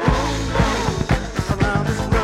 around 0.00 1.86
this 1.86 2.00
room 2.00 2.21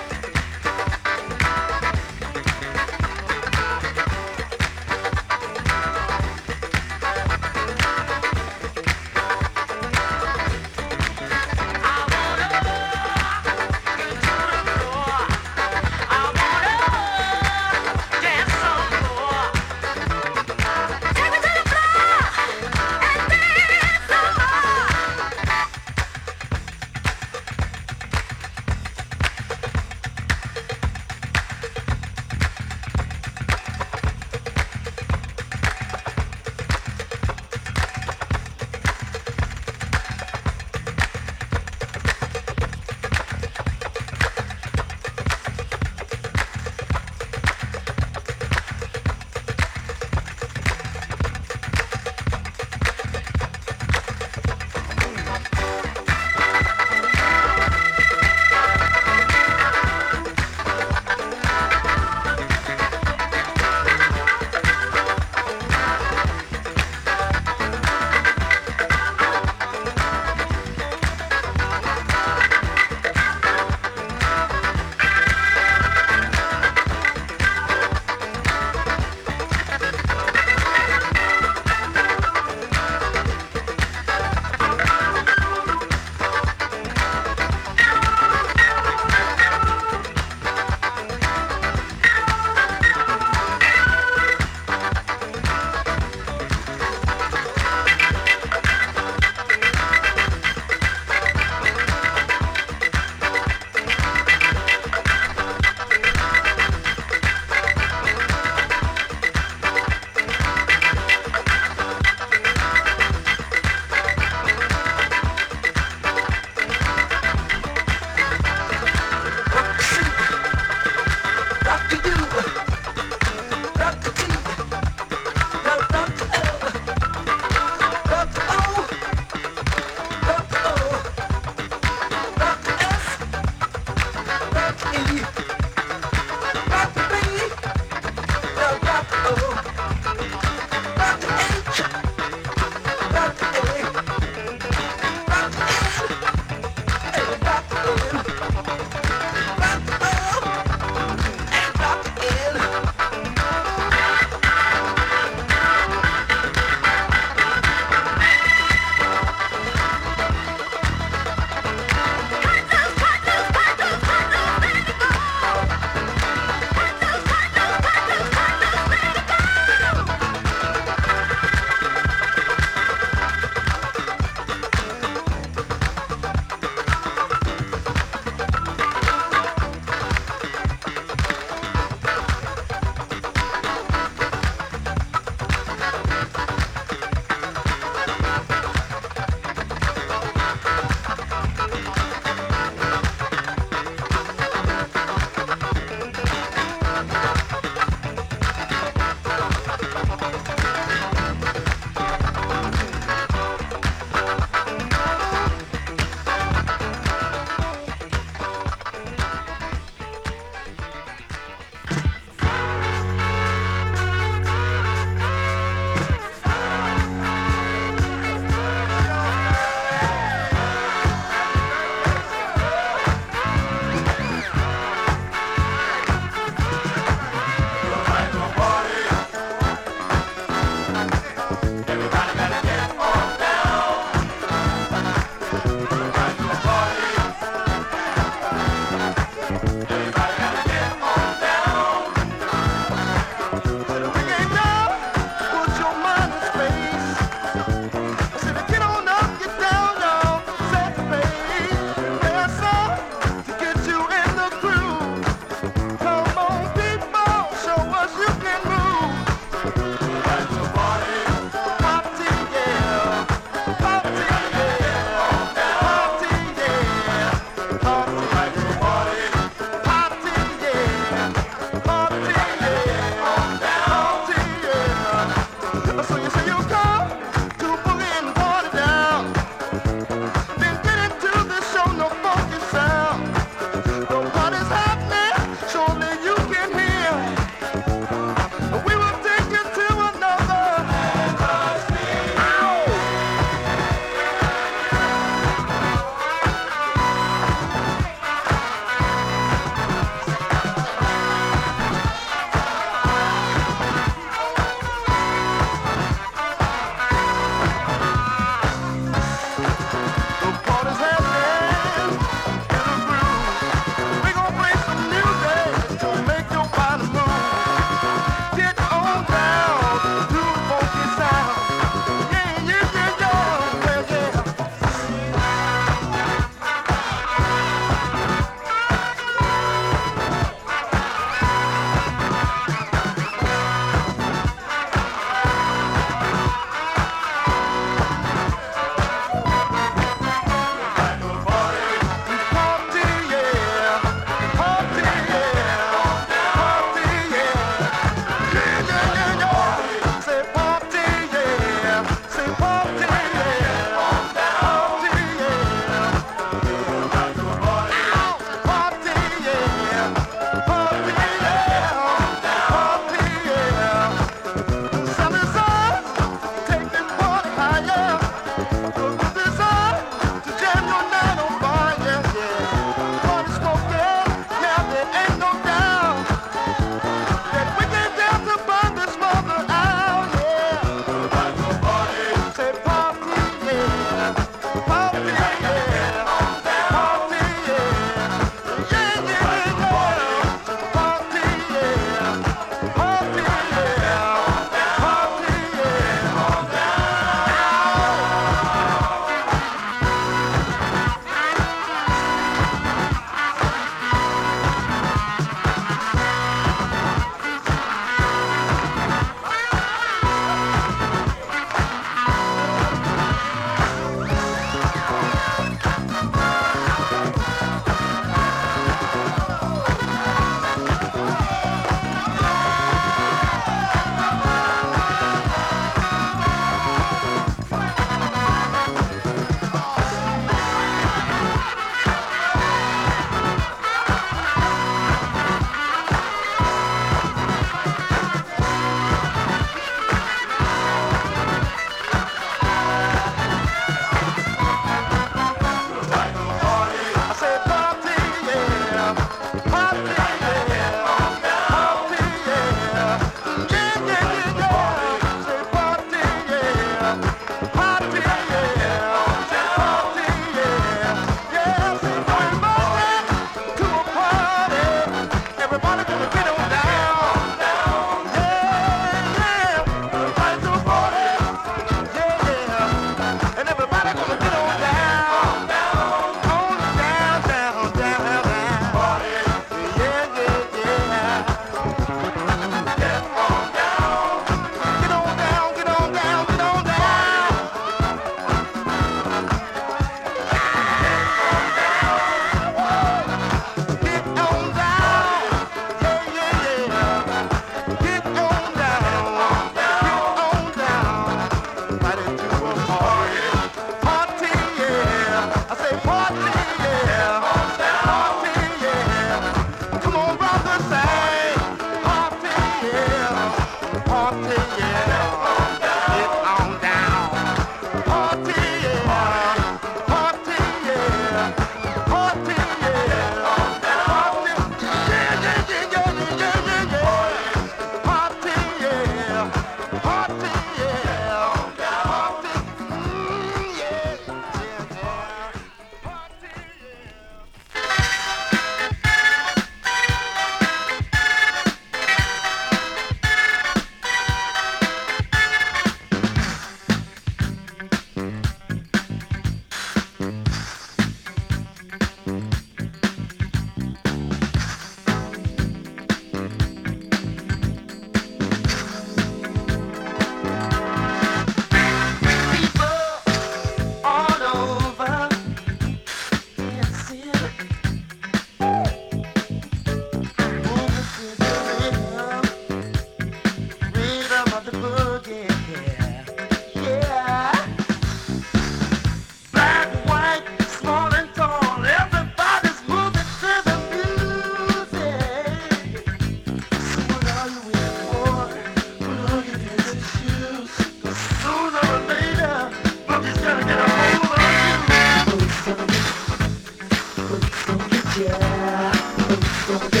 yeah. 598.23 600.00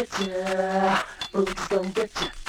It's 0.00 1.64
still 1.64 2.39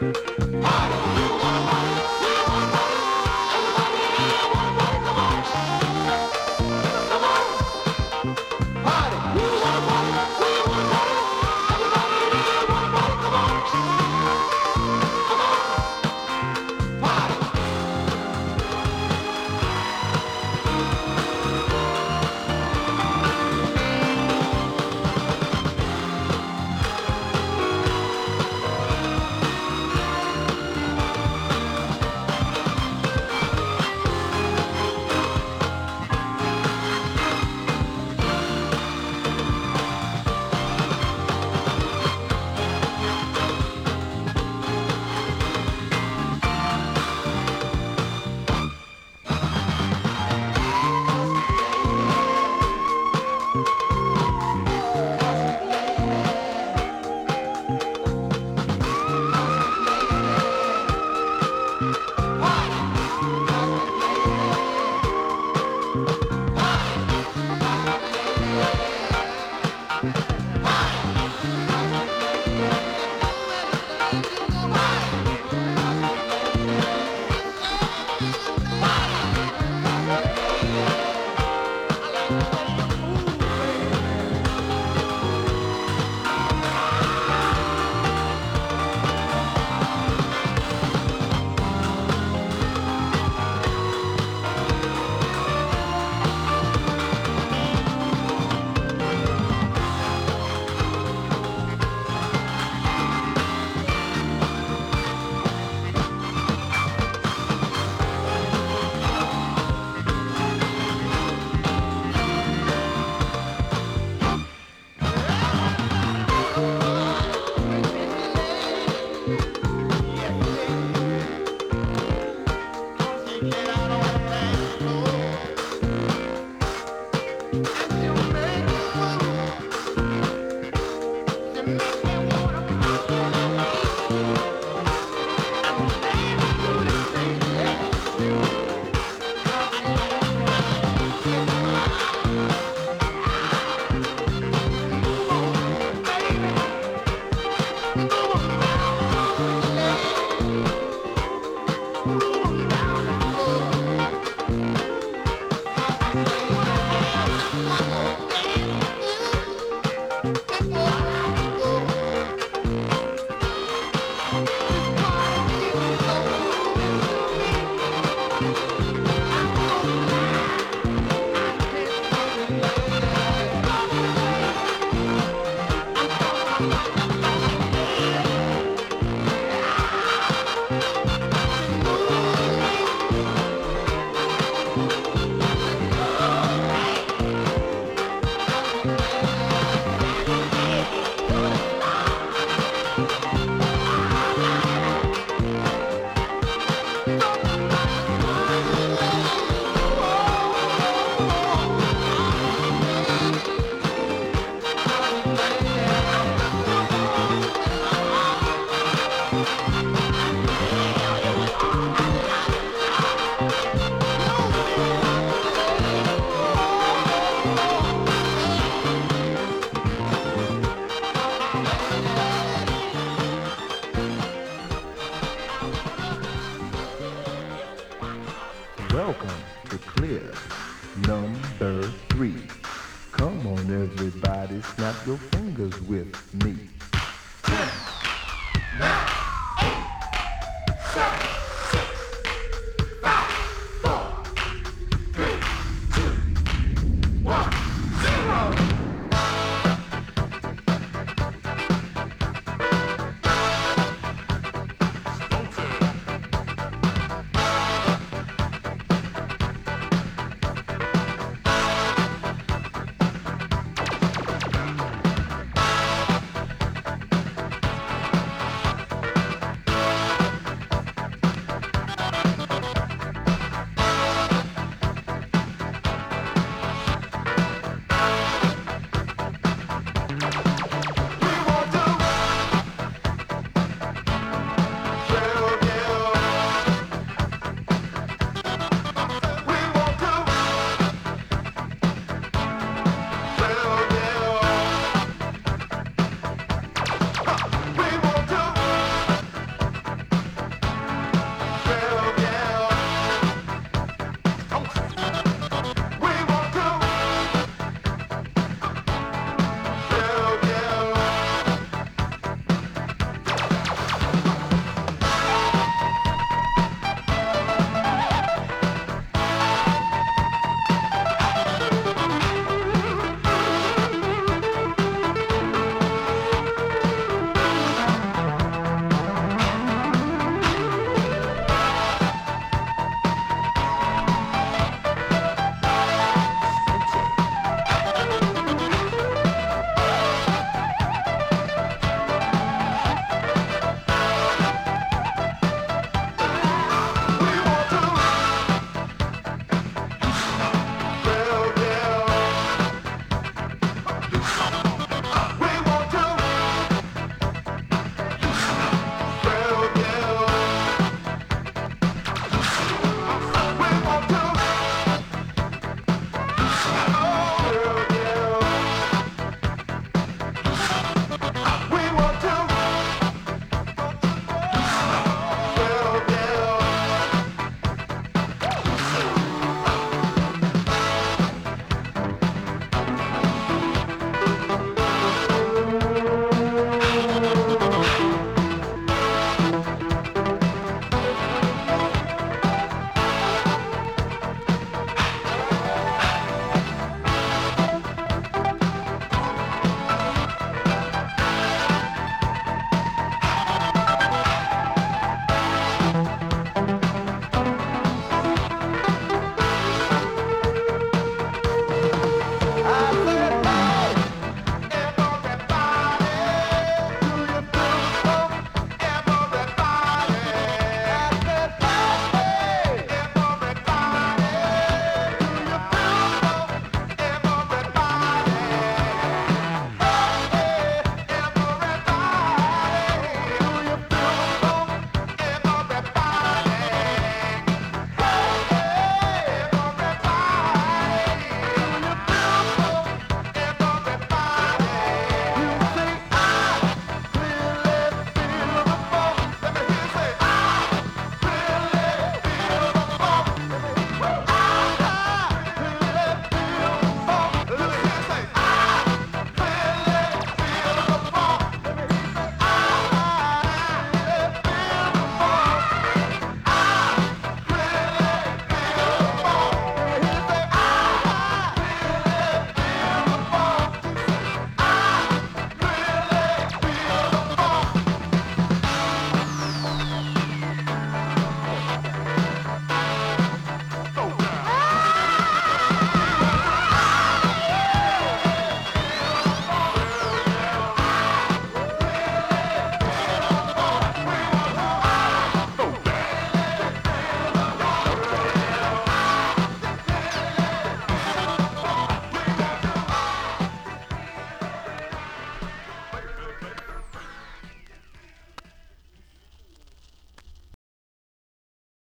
ha. 0.00 0.89